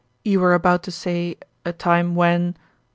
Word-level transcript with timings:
"You 0.25 0.39
were 0.39 0.55
about 0.55 0.81
to 0.89 0.91
say, 0.91 1.37
a 1.63 1.71
time 1.71 2.15
when?" 2.15 2.57